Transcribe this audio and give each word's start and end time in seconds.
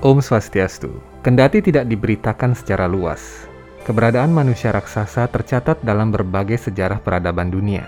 Om 0.00 0.24
Swastiastu. 0.24 0.96
Kendati 1.20 1.60
tidak 1.60 1.84
diberitakan 1.84 2.56
secara 2.56 2.88
luas, 2.88 3.44
keberadaan 3.84 4.32
manusia 4.32 4.72
raksasa 4.72 5.28
tercatat 5.28 5.76
dalam 5.84 6.08
berbagai 6.08 6.56
sejarah 6.56 7.04
peradaban 7.04 7.52
dunia. 7.52 7.84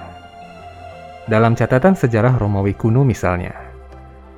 Dalam 1.25 1.57
catatan 1.57 1.97
sejarah 1.97 2.37
Romawi 2.37 2.77
kuno 2.77 3.01
misalnya, 3.01 3.57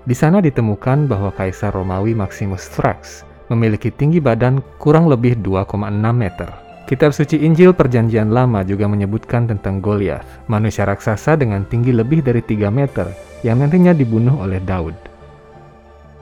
di 0.06 0.14
sana 0.14 0.38
ditemukan 0.38 1.10
bahwa 1.10 1.34
Kaisar 1.34 1.74
Romawi 1.74 2.14
Maximus 2.14 2.70
Thrax 2.70 3.26
memiliki 3.50 3.90
tinggi 3.90 4.22
badan 4.22 4.62
kurang 4.78 5.10
lebih 5.10 5.42
2,6 5.42 5.74
meter. 6.14 6.54
Kitab 6.86 7.10
suci 7.10 7.42
Injil 7.42 7.74
Perjanjian 7.74 8.30
Lama 8.30 8.62
juga 8.62 8.86
menyebutkan 8.86 9.50
tentang 9.50 9.82
Goliath, 9.82 10.46
manusia 10.46 10.86
raksasa 10.86 11.34
dengan 11.34 11.66
tinggi 11.66 11.90
lebih 11.90 12.22
dari 12.22 12.38
3 12.38 12.70
meter 12.70 13.10
yang 13.42 13.58
nantinya 13.58 13.90
dibunuh 13.90 14.38
oleh 14.46 14.62
Daud. 14.62 15.13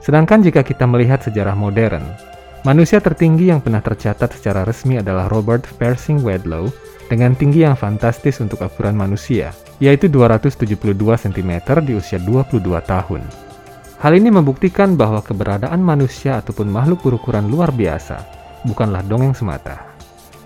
Sedangkan 0.03 0.43
jika 0.43 0.67
kita 0.67 0.83
melihat 0.83 1.23
sejarah 1.23 1.55
modern, 1.55 2.03
manusia 2.67 2.99
tertinggi 2.99 3.47
yang 3.55 3.63
pernah 3.63 3.79
tercatat 3.79 4.35
secara 4.35 4.67
resmi 4.67 4.99
adalah 4.99 5.31
Robert 5.31 5.63
Pershing 5.79 6.19
Wedlow 6.19 6.67
dengan 7.07 7.31
tinggi 7.39 7.63
yang 7.63 7.79
fantastis 7.79 8.43
untuk 8.43 8.59
ukuran 8.67 8.99
manusia, 8.99 9.55
yaitu 9.79 10.11
272 10.11 10.75
cm 10.99 11.51
di 11.87 11.95
usia 11.95 12.19
22 12.19 12.59
tahun. 12.83 13.23
Hal 14.03 14.11
ini 14.19 14.27
membuktikan 14.27 14.99
bahwa 14.99 15.23
keberadaan 15.23 15.79
manusia 15.79 16.43
ataupun 16.43 16.67
makhluk 16.67 17.07
berukuran 17.07 17.47
luar 17.47 17.71
biasa 17.71 18.19
bukanlah 18.67 18.99
dongeng 19.07 19.31
semata. 19.31 19.87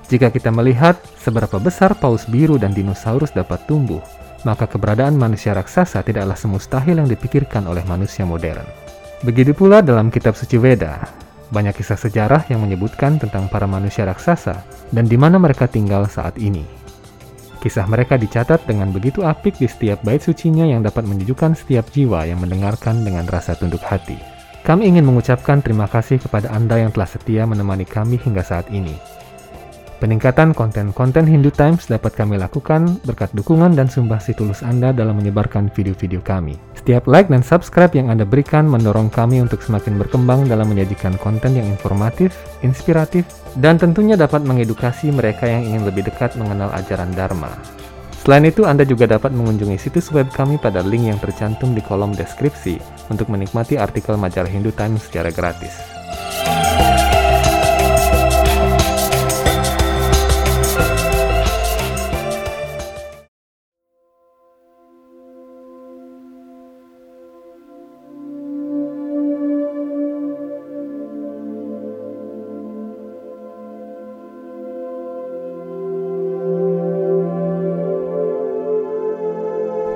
Jika 0.05 0.29
kita 0.29 0.53
melihat 0.53 1.01
seberapa 1.17 1.57
besar 1.57 1.97
paus 1.97 2.29
biru 2.29 2.61
dan 2.61 2.77
dinosaurus 2.77 3.33
dapat 3.33 3.65
tumbuh, 3.65 4.05
maka 4.45 4.69
keberadaan 4.69 5.17
manusia 5.17 5.57
raksasa 5.57 6.05
tidaklah 6.05 6.37
semustahil 6.37 7.01
yang 7.01 7.09
dipikirkan 7.09 7.65
oleh 7.65 7.81
manusia 7.89 8.21
modern. 8.21 8.86
Begitu 9.25 9.57
pula 9.57 9.81
dalam 9.81 10.13
kitab 10.13 10.37
suci 10.37 10.61
Weda, 10.61 11.01
banyak 11.49 11.73
kisah 11.73 11.97
sejarah 11.97 12.45
yang 12.53 12.61
menyebutkan 12.61 13.17
tentang 13.17 13.49
para 13.49 13.65
manusia 13.65 14.05
raksasa 14.05 14.61
dan 14.93 15.09
di 15.09 15.17
mana 15.17 15.41
mereka 15.41 15.65
tinggal 15.65 16.05
saat 16.05 16.37
ini. 16.37 16.61
Kisah 17.57 17.89
mereka 17.89 18.13
dicatat 18.21 18.69
dengan 18.69 18.93
begitu 18.93 19.25
apik 19.25 19.57
di 19.57 19.65
setiap 19.65 20.05
bait 20.05 20.21
sucinya 20.21 20.69
yang 20.69 20.85
dapat 20.85 21.09
menyejukkan 21.09 21.57
setiap 21.57 21.89
jiwa 21.89 22.29
yang 22.29 22.37
mendengarkan 22.37 23.01
dengan 23.01 23.25
rasa 23.25 23.57
tunduk 23.57 23.81
hati. 23.81 24.21
Kami 24.61 24.85
ingin 24.85 25.07
mengucapkan 25.07 25.65
terima 25.65 25.89
kasih 25.89 26.21
kepada 26.21 26.53
Anda 26.53 26.77
yang 26.77 26.93
telah 26.93 27.09
setia 27.09 27.49
menemani 27.49 27.89
kami 27.89 28.21
hingga 28.21 28.45
saat 28.45 28.69
ini. 28.69 29.16
Peningkatan 29.97 30.53
konten-konten 30.53 31.25
Hindu 31.25 31.49
Times 31.49 31.89
dapat 31.89 32.13
kami 32.13 32.37
lakukan 32.37 33.01
berkat 33.01 33.33
dukungan 33.33 33.73
dan 33.73 33.89
sumbahsi 33.89 34.37
tulus 34.37 34.61
Anda 34.61 34.93
dalam 34.93 35.17
menyebarkan 35.17 35.73
video-video 35.73 36.21
kami. 36.21 36.53
Setiap 36.77 37.09
like 37.09 37.33
dan 37.33 37.41
subscribe 37.41 37.89
yang 37.97 38.13
Anda 38.13 38.21
berikan 38.21 38.69
mendorong 38.69 39.09
kami 39.09 39.41
untuk 39.41 39.65
semakin 39.65 39.97
berkembang 39.97 40.45
dalam 40.45 40.69
menyajikan 40.69 41.17
konten 41.17 41.57
yang 41.57 41.65
informatif, 41.65 42.37
inspiratif, 42.61 43.25
dan 43.57 43.81
tentunya 43.81 44.13
dapat 44.13 44.45
mengedukasi 44.45 45.09
mereka 45.09 45.49
yang 45.49 45.65
ingin 45.65 45.89
lebih 45.89 46.05
dekat 46.05 46.37
mengenal 46.37 46.69
ajaran 46.77 47.09
Dharma. 47.17 47.49
Selain 48.21 48.45
itu, 48.45 48.69
Anda 48.69 48.85
juga 48.85 49.09
dapat 49.09 49.33
mengunjungi 49.33 49.81
situs 49.81 50.13
web 50.13 50.29
kami 50.29 50.61
pada 50.61 50.85
link 50.85 51.09
yang 51.09 51.17
tercantum 51.17 51.73
di 51.73 51.81
kolom 51.81 52.13
deskripsi 52.13 52.77
untuk 53.09 53.33
menikmati 53.33 53.81
artikel 53.81 54.13
majalah 54.13 54.51
Hindu 54.51 54.69
Times 54.77 55.09
secara 55.09 55.33
gratis. 55.33 55.73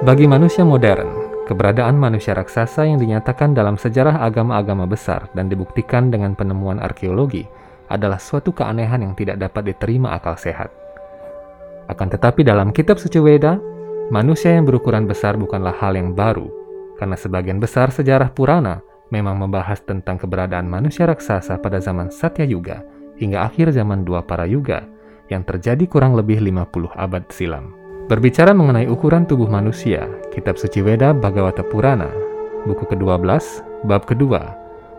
Bagi 0.02 0.26
manusia 0.26 0.66
modern, 0.66 1.46
keberadaan 1.46 1.94
manusia 1.94 2.34
raksasa 2.34 2.90
yang 2.90 2.98
dinyatakan 2.98 3.54
dalam 3.54 3.78
sejarah 3.78 4.26
agama-agama 4.26 4.90
besar 4.90 5.30
dan 5.38 5.46
dibuktikan 5.46 6.10
dengan 6.10 6.34
penemuan 6.34 6.82
arkeologi 6.82 7.46
adalah 7.86 8.18
suatu 8.18 8.50
keanehan 8.50 9.06
yang 9.06 9.14
tidak 9.14 9.38
dapat 9.38 9.70
diterima 9.70 10.18
akal 10.18 10.34
sehat. 10.34 10.74
Akan 11.86 12.10
tetapi 12.10 12.42
dalam 12.42 12.74
kitab 12.74 12.98
suci 12.98 13.22
Weda, 13.22 13.62
manusia 14.10 14.58
yang 14.58 14.66
berukuran 14.66 15.06
besar 15.06 15.38
bukanlah 15.38 15.78
hal 15.78 15.94
yang 15.94 16.18
baru, 16.18 16.50
karena 16.98 17.14
sebagian 17.14 17.62
besar 17.62 17.94
sejarah 17.94 18.34
Purana 18.34 18.82
memang 19.14 19.38
membahas 19.38 19.86
tentang 19.86 20.18
keberadaan 20.18 20.66
manusia 20.66 21.06
raksasa 21.06 21.62
pada 21.62 21.78
zaman 21.78 22.10
Satya 22.10 22.50
Yuga 22.50 22.82
hingga 23.22 23.46
akhir 23.46 23.70
zaman 23.70 24.02
Dua 24.02 24.26
Para 24.26 24.50
Yuga 24.50 24.82
yang 25.30 25.46
terjadi 25.46 25.86
kurang 25.86 26.18
lebih 26.18 26.42
50 26.42 26.90
abad 26.98 27.30
silam. 27.30 27.81
Berbicara 28.12 28.52
mengenai 28.52 28.92
ukuran 28.92 29.24
tubuh 29.24 29.48
manusia, 29.48 30.04
Kitab 30.36 30.60
Suci 30.60 30.84
Weda 30.84 31.16
Bhagavata 31.16 31.64
Purana, 31.64 32.12
buku 32.68 32.84
ke-12, 32.84 33.24
bab 33.88 34.04
kedua, 34.04 34.52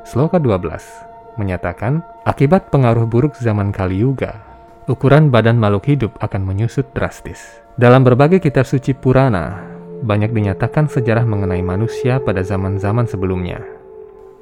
sloka 0.08 0.40
12, 0.40 1.36
menyatakan, 1.36 2.00
akibat 2.24 2.72
pengaruh 2.72 3.04
buruk 3.04 3.36
zaman 3.36 3.68
Kali 3.68 4.00
Yuga, 4.00 4.40
ukuran 4.88 5.28
badan 5.28 5.60
makhluk 5.60 5.92
hidup 5.92 6.16
akan 6.24 6.40
menyusut 6.40 6.88
drastis. 6.96 7.60
Dalam 7.76 8.00
berbagai 8.00 8.40
kitab 8.40 8.64
suci 8.64 8.96
Purana, 8.96 9.60
banyak 10.00 10.32
dinyatakan 10.32 10.88
sejarah 10.88 11.28
mengenai 11.28 11.60
manusia 11.60 12.16
pada 12.16 12.40
zaman-zaman 12.40 13.04
sebelumnya. 13.04 13.60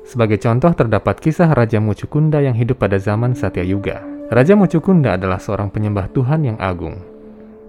Sebagai 0.06 0.38
contoh 0.38 0.70
terdapat 0.78 1.18
kisah 1.18 1.50
Raja 1.50 1.82
Mucukunda 1.82 2.38
yang 2.38 2.54
hidup 2.54 2.78
pada 2.78 3.02
zaman 3.02 3.34
Satya 3.34 3.66
Yuga. 3.66 3.98
Raja 4.30 4.54
Mucukunda 4.54 5.18
adalah 5.18 5.42
seorang 5.42 5.74
penyembah 5.74 6.06
Tuhan 6.14 6.46
yang 6.46 6.58
agung 6.62 7.09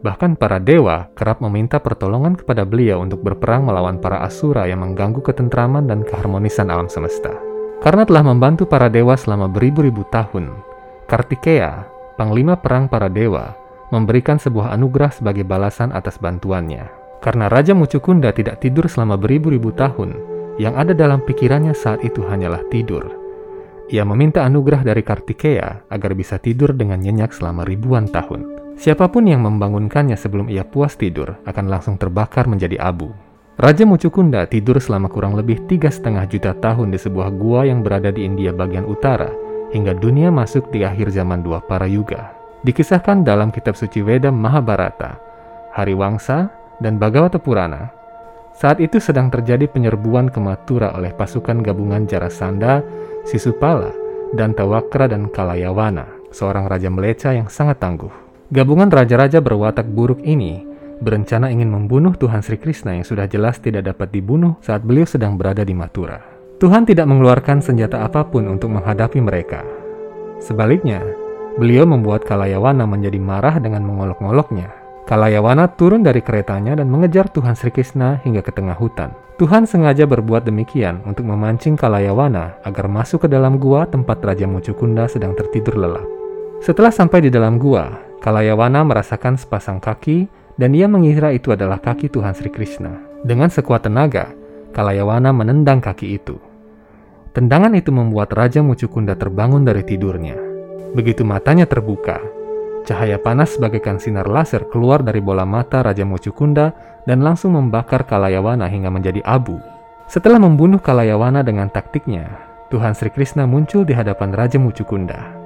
Bahkan 0.01 0.33
para 0.41 0.57
dewa 0.57 1.13
kerap 1.13 1.45
meminta 1.45 1.77
pertolongan 1.77 2.33
kepada 2.33 2.65
beliau 2.65 3.05
untuk 3.05 3.21
berperang 3.21 3.69
melawan 3.69 4.01
para 4.01 4.25
asura 4.25 4.65
yang 4.65 4.81
mengganggu 4.81 5.21
ketentraman 5.21 5.85
dan 5.85 6.01
keharmonisan 6.01 6.73
alam 6.73 6.89
semesta. 6.89 7.29
Karena 7.85 8.05
telah 8.05 8.25
membantu 8.25 8.65
para 8.65 8.89
dewa 8.89 9.13
selama 9.13 9.45
beribu-ribu 9.45 10.01
tahun, 10.09 10.53
Kartikeya, 11.05 11.85
panglima 12.17 12.57
perang 12.57 12.89
para 12.89 13.09
dewa, 13.09 13.53
memberikan 13.93 14.41
sebuah 14.41 14.73
anugerah 14.73 15.13
sebagai 15.13 15.45
balasan 15.45 15.93
atas 15.93 16.17
bantuannya. 16.17 16.89
Karena 17.21 17.45
Raja 17.45 17.77
Mucukunda 17.77 18.33
tidak 18.33 18.61
tidur 18.61 18.89
selama 18.89 19.17
beribu-ribu 19.17 19.69
tahun, 19.73 20.17
yang 20.57 20.77
ada 20.77 20.97
dalam 20.97 21.21
pikirannya 21.21 21.73
saat 21.77 22.01
itu 22.01 22.25
hanyalah 22.25 22.65
tidur. 22.73 23.05
Ia 23.89 24.05
meminta 24.05 24.45
anugerah 24.45 24.81
dari 24.81 25.05
Kartikeya 25.05 25.89
agar 25.89 26.11
bisa 26.17 26.37
tidur 26.41 26.73
dengan 26.73 27.01
nyenyak 27.01 27.33
selama 27.33 27.67
ribuan 27.67 28.09
tahun. 28.09 28.60
Siapa 28.81 29.13
pun 29.13 29.29
yang 29.29 29.45
membangunkannya 29.45 30.17
sebelum 30.17 30.49
ia 30.49 30.65
puas 30.65 30.97
tidur 30.97 31.37
akan 31.45 31.69
langsung 31.69 32.01
terbakar 32.01 32.49
menjadi 32.49 32.81
abu. 32.81 33.13
Raja 33.61 33.85
Mucukunda 33.85 34.49
tidur 34.49 34.81
selama 34.81 35.05
kurang 35.05 35.37
lebih 35.37 35.69
tiga 35.69 35.93
setengah 35.93 36.25
juta 36.25 36.57
tahun 36.57 36.89
di 36.89 36.97
sebuah 36.97 37.29
gua 37.29 37.69
yang 37.69 37.85
berada 37.85 38.09
di 38.09 38.25
India 38.25 38.49
bagian 38.49 38.89
utara, 38.89 39.29
hingga 39.69 39.93
dunia 39.93 40.33
masuk 40.33 40.73
di 40.73 40.81
akhir 40.81 41.13
zaman 41.13 41.45
dua 41.45 41.61
para 41.61 41.85
yuga. 41.85 42.33
Dikisahkan 42.65 43.21
dalam 43.21 43.53
kitab 43.53 43.77
suci 43.77 44.01
Weda 44.01 44.33
Mahabharata, 44.33 45.13
Hari 45.77 45.93
Wangsa, 45.93 46.49
dan 46.81 46.97
Bhagavata 46.97 47.37
Purana, 47.37 47.93
saat 48.57 48.81
itu 48.81 48.97
sedang 48.97 49.29
terjadi 49.29 49.69
penyerbuan 49.69 50.33
ke 50.33 50.41
Mathura 50.41 50.97
oleh 50.97 51.13
pasukan 51.13 51.61
gabungan 51.61 52.09
Jarasandha, 52.09 52.81
Sisupala, 53.29 53.93
dan 54.33 54.57
Tawakra 54.57 55.05
dan 55.05 55.29
Kalayawana, 55.29 56.33
seorang 56.33 56.65
raja 56.65 56.89
meleca 56.89 57.29
yang 57.29 57.45
sangat 57.45 57.77
tangguh. 57.77 58.30
Gabungan 58.51 58.91
raja-raja 58.91 59.39
berwatak 59.39 59.87
buruk 59.87 60.19
ini 60.27 60.67
berencana 60.99 61.47
ingin 61.47 61.71
membunuh 61.71 62.11
Tuhan 62.19 62.43
Sri 62.43 62.59
Krishna 62.59 62.99
yang 62.99 63.07
sudah 63.07 63.23
jelas 63.23 63.63
tidak 63.63 63.87
dapat 63.87 64.11
dibunuh 64.11 64.59
saat 64.59 64.83
beliau 64.83 65.07
sedang 65.07 65.39
berada 65.39 65.63
di 65.63 65.71
Mathura. 65.71 66.19
Tuhan 66.59 66.83
tidak 66.83 67.07
mengeluarkan 67.07 67.63
senjata 67.63 68.03
apa 68.03 68.27
pun 68.27 68.51
untuk 68.51 68.75
menghadapi 68.75 69.23
mereka. 69.23 69.63
Sebaliknya, 70.43 70.99
beliau 71.55 71.87
membuat 71.87 72.27
Kalayawana 72.27 72.83
menjadi 72.83 73.23
marah 73.23 73.55
dengan 73.55 73.87
mengolok-ngoloknya. 73.87 74.67
Kalayawana 75.07 75.71
turun 75.79 76.03
dari 76.03 76.19
keretanya 76.19 76.75
dan 76.75 76.91
mengejar 76.91 77.31
Tuhan 77.31 77.55
Sri 77.55 77.71
Krishna 77.71 78.19
hingga 78.27 78.43
ke 78.43 78.51
tengah 78.51 78.75
hutan. 78.75 79.15
Tuhan 79.39 79.63
sengaja 79.63 80.03
berbuat 80.03 80.43
demikian 80.43 81.07
untuk 81.07 81.23
memancing 81.23 81.79
Kalayawana 81.79 82.59
agar 82.67 82.91
masuk 82.91 83.23
ke 83.23 83.27
dalam 83.31 83.55
gua 83.63 83.87
tempat 83.87 84.19
Raja 84.19 84.43
Mucukunda 84.43 85.07
sedang 85.07 85.39
tertidur 85.39 85.79
lelap. 85.79 86.03
Setelah 86.59 86.91
sampai 86.91 87.25
di 87.25 87.33
dalam 87.33 87.57
gua, 87.57 88.10
Kalayawana 88.21 88.85
merasakan 88.85 89.33
sepasang 89.33 89.81
kaki 89.81 90.29
dan 90.53 90.77
ia 90.77 90.85
mengira 90.85 91.33
itu 91.33 91.49
adalah 91.49 91.81
kaki 91.81 92.05
Tuhan 92.05 92.37
Sri 92.37 92.53
Krishna. 92.53 93.01
Dengan 93.25 93.49
sekuat 93.49 93.89
tenaga, 93.89 94.29
Kalayawana 94.77 95.33
menendang 95.33 95.81
kaki 95.81 96.21
itu. 96.21 96.37
Tendangan 97.33 97.73
itu 97.73 97.89
membuat 97.89 98.29
Raja 98.29 98.61
Mucukunda 98.61 99.17
terbangun 99.17 99.65
dari 99.65 99.81
tidurnya. 99.81 100.37
Begitu 100.93 101.25
matanya 101.25 101.65
terbuka, 101.65 102.21
cahaya 102.85 103.17
panas 103.17 103.57
bagaikan 103.57 103.97
sinar 103.97 104.29
laser 104.29 104.69
keluar 104.69 105.01
dari 105.01 105.17
bola 105.17 105.41
mata 105.41 105.81
Raja 105.81 106.05
Mucukunda 106.05 106.77
dan 107.09 107.25
langsung 107.25 107.57
membakar 107.57 108.05
Kalayawana 108.05 108.69
hingga 108.69 108.93
menjadi 108.93 109.25
abu. 109.25 109.57
Setelah 110.05 110.37
membunuh 110.37 110.77
Kalayawana 110.77 111.41
dengan 111.41 111.73
taktiknya, 111.73 112.29
Tuhan 112.69 112.93
Sri 112.93 113.09
Krishna 113.09 113.49
muncul 113.49 113.81
di 113.81 113.97
hadapan 113.97 114.29
Raja 114.29 114.61
Mucukunda. 114.61 115.40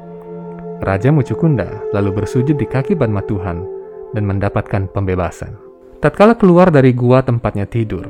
Raja 0.83 1.07
Mucukunda 1.07 1.87
lalu 1.95 2.19
bersujud 2.19 2.59
di 2.59 2.67
kaki 2.67 2.99
Banma 2.99 3.23
Tuhan 3.23 3.63
dan 4.11 4.23
mendapatkan 4.27 4.91
pembebasan. 4.91 5.55
Tatkala 6.03 6.35
keluar 6.35 6.67
dari 6.67 6.91
gua 6.91 7.23
tempatnya 7.23 7.63
tidur, 7.63 8.03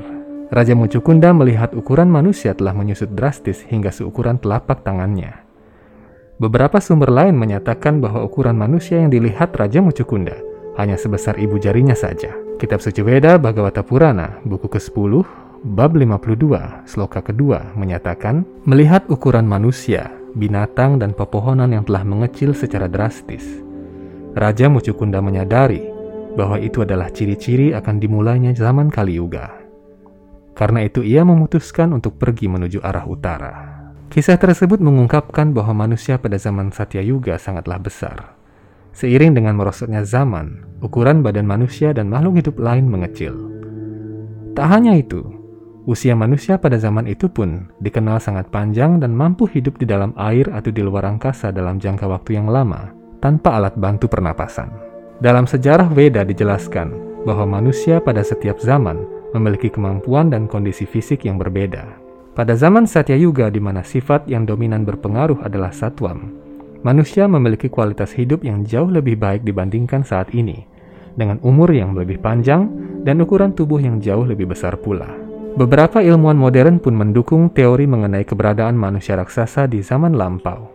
Raja 0.50 0.74
Mucukunda 0.74 1.30
melihat 1.30 1.70
ukuran 1.78 2.10
manusia 2.10 2.58
telah 2.58 2.74
menyusut 2.74 3.14
drastis 3.14 3.62
hingga 3.70 3.94
seukuran 3.94 4.42
telapak 4.42 4.82
tangannya. 4.82 5.46
Beberapa 6.42 6.82
sumber 6.82 7.14
lain 7.14 7.38
menyatakan 7.38 8.02
bahwa 8.02 8.26
ukuran 8.26 8.58
manusia 8.58 8.98
yang 8.98 9.14
dilihat 9.14 9.54
Raja 9.54 9.78
Mucukunda 9.78 10.34
hanya 10.74 10.98
sebesar 10.98 11.38
ibu 11.38 11.62
jarinya 11.62 11.94
saja. 11.94 12.34
Kitab 12.58 12.82
Suci 12.82 13.00
Weda 13.00 13.38
Bhagavata 13.38 13.86
Purana, 13.86 14.42
buku 14.42 14.66
ke-10, 14.66 15.22
bab 15.70 15.94
52, 15.94 16.82
sloka 16.84 17.22
kedua 17.22 17.72
menyatakan, 17.78 18.42
melihat 18.66 19.06
ukuran 19.06 19.46
manusia 19.46 20.10
binatang, 20.36 21.00
dan 21.00 21.16
pepohonan 21.16 21.72
yang 21.72 21.88
telah 21.88 22.04
mengecil 22.04 22.52
secara 22.52 22.86
drastis. 22.86 23.42
Raja 24.36 24.68
Mucukunda 24.68 25.24
menyadari 25.24 25.80
bahwa 26.36 26.60
itu 26.60 26.84
adalah 26.84 27.08
ciri-ciri 27.08 27.72
akan 27.72 27.96
dimulainya 27.96 28.52
zaman 28.52 28.92
Kali 28.92 29.16
Yuga. 29.16 29.48
Karena 30.52 30.84
itu 30.84 31.00
ia 31.00 31.24
memutuskan 31.24 31.96
untuk 31.96 32.20
pergi 32.20 32.48
menuju 32.48 32.84
arah 32.84 33.08
utara. 33.08 33.54
Kisah 34.12 34.40
tersebut 34.40 34.80
mengungkapkan 34.80 35.52
bahwa 35.52 35.84
manusia 35.84 36.16
pada 36.16 36.40
zaman 36.40 36.72
Satya 36.72 37.02
Yuga 37.04 37.36
sangatlah 37.36 37.80
besar. 37.80 38.36
Seiring 38.96 39.36
dengan 39.36 39.60
merosotnya 39.60 40.00
zaman, 40.08 40.64
ukuran 40.80 41.20
badan 41.20 41.44
manusia 41.44 41.92
dan 41.92 42.08
makhluk 42.08 42.40
hidup 42.40 42.56
lain 42.56 42.88
mengecil. 42.88 43.36
Tak 44.56 44.72
hanya 44.72 44.96
itu, 44.96 45.35
Usia 45.86 46.18
manusia 46.18 46.58
pada 46.58 46.82
zaman 46.82 47.06
itu 47.06 47.30
pun 47.30 47.70
dikenal 47.78 48.18
sangat 48.18 48.50
panjang 48.50 48.98
dan 48.98 49.14
mampu 49.14 49.46
hidup 49.46 49.78
di 49.78 49.86
dalam 49.86 50.10
air 50.18 50.50
atau 50.50 50.74
di 50.74 50.82
luar 50.82 51.06
angkasa 51.06 51.54
dalam 51.54 51.78
jangka 51.78 52.10
waktu 52.10 52.34
yang 52.34 52.50
lama 52.50 52.90
tanpa 53.22 53.54
alat 53.54 53.78
bantu 53.78 54.10
pernapasan. 54.10 54.66
Dalam 55.22 55.46
sejarah 55.46 55.86
Veda 55.94 56.26
dijelaskan 56.26 57.22
bahwa 57.22 57.62
manusia 57.62 58.02
pada 58.02 58.26
setiap 58.26 58.58
zaman 58.58 58.98
memiliki 59.30 59.70
kemampuan 59.70 60.26
dan 60.26 60.50
kondisi 60.50 60.90
fisik 60.90 61.22
yang 61.22 61.38
berbeda. 61.38 61.86
Pada 62.34 62.58
zaman 62.58 62.90
Satya 62.90 63.14
Yuga 63.14 63.46
di 63.46 63.62
mana 63.62 63.86
sifat 63.86 64.26
yang 64.26 64.42
dominan 64.42 64.82
berpengaruh 64.82 65.38
adalah 65.46 65.70
satwam, 65.70 66.34
manusia 66.82 67.30
memiliki 67.30 67.70
kualitas 67.70 68.10
hidup 68.10 68.42
yang 68.42 68.66
jauh 68.66 68.90
lebih 68.90 69.22
baik 69.22 69.46
dibandingkan 69.46 70.02
saat 70.02 70.34
ini, 70.34 70.66
dengan 71.14 71.38
umur 71.46 71.70
yang 71.70 71.94
lebih 71.94 72.18
panjang 72.18 72.66
dan 73.06 73.22
ukuran 73.22 73.54
tubuh 73.54 73.78
yang 73.78 74.02
jauh 74.02 74.26
lebih 74.26 74.50
besar 74.50 74.74
pula. 74.82 75.25
Beberapa 75.56 76.04
ilmuwan 76.04 76.36
modern 76.36 76.76
pun 76.76 76.92
mendukung 76.92 77.48
teori 77.48 77.88
mengenai 77.88 78.28
keberadaan 78.28 78.76
manusia 78.76 79.16
raksasa 79.16 79.64
di 79.64 79.80
zaman 79.80 80.12
lampau. 80.12 80.68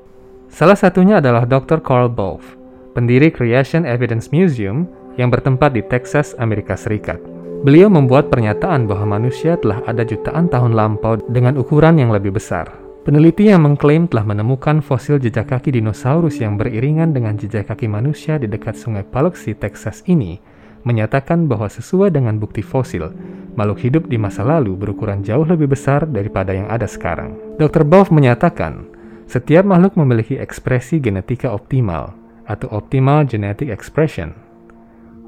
Salah 0.50 0.74
satunya 0.74 1.22
adalah 1.22 1.46
Dr. 1.46 1.86
Carl 1.86 2.10
Wolf, 2.10 2.58
pendiri 2.98 3.30
Creation 3.30 3.86
Evidence 3.86 4.34
Museum 4.34 4.90
yang 5.22 5.30
bertempat 5.30 5.78
di 5.78 5.86
Texas, 5.86 6.34
Amerika 6.42 6.74
Serikat. 6.74 7.22
Beliau 7.62 7.94
membuat 7.94 8.34
pernyataan 8.34 8.90
bahwa 8.90 9.22
manusia 9.22 9.54
telah 9.62 9.86
ada 9.86 10.02
jutaan 10.02 10.50
tahun 10.50 10.74
lampau 10.74 11.22
dengan 11.30 11.62
ukuran 11.62 12.02
yang 12.02 12.10
lebih 12.10 12.34
besar. 12.34 12.74
Peneliti 13.06 13.54
yang 13.54 13.62
mengklaim 13.62 14.10
telah 14.10 14.26
menemukan 14.26 14.82
fosil 14.82 15.22
jejak 15.22 15.54
kaki 15.54 15.78
dinosaurus 15.78 16.42
yang 16.42 16.58
beriringan 16.58 17.14
dengan 17.14 17.38
jejak 17.38 17.70
kaki 17.70 17.86
manusia 17.86 18.42
di 18.42 18.50
dekat 18.50 18.74
sungai 18.74 19.06
Paluxy, 19.06 19.54
Texas 19.54 20.02
ini 20.10 20.42
menyatakan 20.84 21.46
bahwa 21.46 21.70
sesuai 21.70 22.14
dengan 22.14 22.38
bukti 22.42 22.66
fosil, 22.66 23.14
makhluk 23.54 23.80
hidup 23.84 24.04
di 24.08 24.18
masa 24.18 24.42
lalu 24.42 24.74
berukuran 24.78 25.22
jauh 25.22 25.46
lebih 25.46 25.72
besar 25.72 26.08
daripada 26.10 26.56
yang 26.56 26.70
ada 26.70 26.90
sekarang. 26.90 27.38
Dr. 27.62 27.86
Boff 27.86 28.10
menyatakan, 28.10 28.88
setiap 29.30 29.64
makhluk 29.64 29.96
memiliki 29.96 30.36
ekspresi 30.36 31.00
genetika 31.00 31.54
optimal 31.54 32.14
atau 32.50 32.68
optimal 32.74 33.24
genetic 33.24 33.72
expression. 33.72 34.36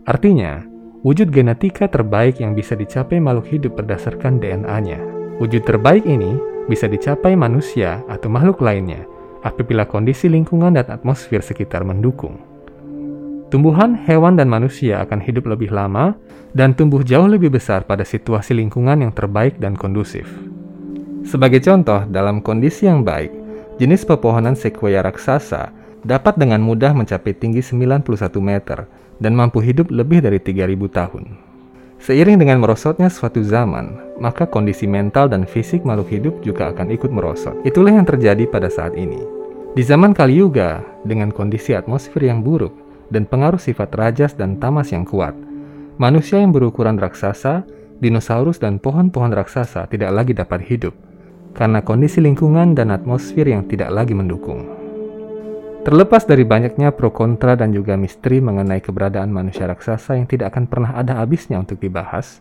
Artinya, 0.04 0.60
wujud 1.08 1.32
genetika 1.32 1.88
terbaik 1.88 2.44
yang 2.44 2.52
bisa 2.52 2.76
dicapai 2.76 3.24
makhluk 3.24 3.48
hidup 3.48 3.80
berdasarkan 3.80 4.44
DNA-nya. 4.44 5.00
Wujud 5.40 5.64
terbaik 5.64 6.04
ini 6.04 6.36
bisa 6.68 6.88
dicapai 6.88 7.36
manusia 7.36 8.04
atau 8.12 8.28
makhluk 8.28 8.60
lainnya 8.64 9.08
apabila 9.44 9.84
kondisi 9.84 10.32
lingkungan 10.32 10.80
dan 10.80 10.88
atmosfer 10.88 11.44
sekitar 11.44 11.84
mendukung. 11.84 12.53
Tumbuhan, 13.54 13.94
hewan, 14.10 14.34
dan 14.34 14.50
manusia 14.50 15.06
akan 15.06 15.22
hidup 15.22 15.46
lebih 15.46 15.70
lama 15.70 16.18
dan 16.58 16.74
tumbuh 16.74 17.06
jauh 17.06 17.30
lebih 17.30 17.54
besar 17.54 17.86
pada 17.86 18.02
situasi 18.02 18.58
lingkungan 18.58 19.06
yang 19.06 19.14
terbaik 19.14 19.62
dan 19.62 19.78
kondusif. 19.78 20.26
Sebagai 21.22 21.62
contoh, 21.62 22.02
dalam 22.10 22.42
kondisi 22.42 22.90
yang 22.90 23.06
baik, 23.06 23.30
jenis 23.78 24.10
pepohonan 24.10 24.58
sequoia 24.58 25.06
raksasa 25.06 25.70
dapat 26.02 26.34
dengan 26.42 26.66
mudah 26.66 26.98
mencapai 26.98 27.38
tinggi 27.38 27.62
91 27.62 28.10
meter 28.42 28.90
dan 29.22 29.38
mampu 29.38 29.62
hidup 29.62 29.94
lebih 29.94 30.26
dari 30.26 30.42
3000 30.42 30.90
tahun. 30.90 31.24
Seiring 32.02 32.42
dengan 32.42 32.58
merosotnya 32.58 33.14
suatu 33.14 33.46
zaman, 33.46 34.18
maka 34.18 34.50
kondisi 34.50 34.90
mental 34.90 35.30
dan 35.30 35.46
fisik 35.46 35.86
makhluk 35.86 36.10
hidup 36.10 36.34
juga 36.42 36.74
akan 36.74 36.90
ikut 36.90 37.14
merosot. 37.14 37.54
Itulah 37.62 38.02
yang 38.02 38.10
terjadi 38.10 38.50
pada 38.50 38.66
saat 38.66 38.98
ini. 38.98 39.22
Di 39.78 39.86
zaman 39.86 40.18
Kali 40.18 40.42
Yuga, 40.42 40.82
dengan 41.06 41.30
kondisi 41.30 41.78
atmosfer 41.78 42.26
yang 42.26 42.42
buruk, 42.42 42.83
dan 43.10 43.28
pengaruh 43.28 43.60
sifat 43.60 43.92
rajas 43.96 44.38
dan 44.38 44.62
tamas 44.62 44.94
yang 44.94 45.04
kuat. 45.04 45.36
Manusia 46.00 46.40
yang 46.40 46.56
berukuran 46.56 46.96
raksasa, 47.00 47.66
dinosaurus, 48.00 48.62
dan 48.62 48.78
pohon-pohon 48.78 49.34
raksasa 49.34 49.90
tidak 49.90 50.12
lagi 50.12 50.34
dapat 50.36 50.64
hidup 50.68 50.94
karena 51.54 51.86
kondisi 51.86 52.18
lingkungan 52.20 52.74
dan 52.74 52.90
atmosfer 52.90 53.46
yang 53.46 53.70
tidak 53.70 53.94
lagi 53.94 54.18
mendukung. 54.18 54.66
Terlepas 55.84 56.24
dari 56.24 56.48
banyaknya 56.48 56.96
pro 56.96 57.12
kontra 57.12 57.60
dan 57.60 57.76
juga 57.76 58.00
misteri 58.00 58.40
mengenai 58.40 58.80
keberadaan 58.80 59.30
manusia 59.30 59.68
raksasa 59.68 60.16
yang 60.16 60.26
tidak 60.26 60.56
akan 60.56 60.66
pernah 60.66 60.96
ada 60.96 61.20
habisnya 61.20 61.60
untuk 61.60 61.78
dibahas, 61.78 62.40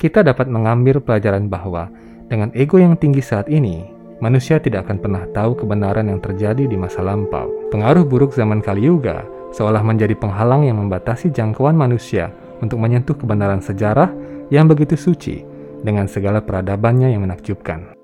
kita 0.00 0.24
dapat 0.24 0.50
mengambil 0.50 0.98
pelajaran 0.98 1.46
bahwa 1.46 1.92
dengan 2.26 2.48
ego 2.56 2.80
yang 2.80 2.96
tinggi 2.96 3.20
saat 3.20 3.52
ini, 3.52 3.84
manusia 4.18 4.56
tidak 4.58 4.88
akan 4.88 4.96
pernah 4.96 5.24
tahu 5.36 5.60
kebenaran 5.60 6.08
yang 6.08 6.24
terjadi 6.24 6.64
di 6.64 6.72
masa 6.74 7.04
lampau. 7.04 7.52
Pengaruh 7.68 8.08
buruk 8.08 8.32
zaman 8.32 8.64
Kali 8.64 8.88
Yuga 8.88 9.22
seolah 9.54 9.86
menjadi 9.86 10.18
penghalang 10.18 10.66
yang 10.66 10.82
membatasi 10.82 11.30
jangkauan 11.30 11.78
manusia 11.78 12.34
untuk 12.58 12.82
menyentuh 12.82 13.14
kebenaran 13.14 13.62
sejarah 13.62 14.10
yang 14.50 14.66
begitu 14.66 14.98
suci 14.98 15.46
dengan 15.86 16.10
segala 16.10 16.42
peradabannya 16.42 17.14
yang 17.14 17.22
menakjubkan. 17.22 17.94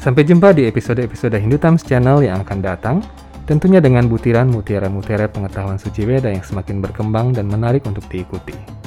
Sampai 0.00 0.24
jumpa 0.24 0.56
di 0.56 0.64
episode-episode 0.64 1.36
Hindu 1.36 1.60
Times 1.60 1.84
Channel 1.84 2.24
yang 2.24 2.40
akan 2.40 2.58
datang, 2.64 2.96
tentunya 3.44 3.84
dengan 3.84 4.08
butiran 4.08 4.48
mutiara-mutiara 4.48 5.28
pengetahuan 5.28 5.76
suci 5.76 6.08
Weda 6.08 6.32
yang 6.32 6.40
semakin 6.40 6.80
berkembang 6.80 7.36
dan 7.36 7.44
menarik 7.52 7.84
untuk 7.84 8.08
diikuti. 8.08 8.80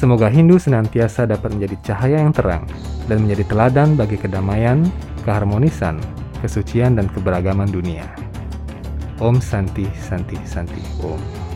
Semoga 0.00 0.32
Hindu 0.32 0.56
senantiasa 0.56 1.28
dapat 1.28 1.52
menjadi 1.52 1.92
cahaya 1.92 2.24
yang 2.24 2.32
terang 2.32 2.64
dan 3.04 3.20
menjadi 3.20 3.52
teladan 3.52 4.00
bagi 4.00 4.16
kedamaian, 4.16 4.88
keharmonisan, 5.28 6.00
kesucian, 6.40 6.96
dan 6.96 7.04
keberagaman 7.12 7.68
dunia. 7.68 8.08
Om 9.20 9.44
Santi 9.44 9.84
Santi 10.00 10.40
Santi 10.48 10.80
Om. 11.04 11.49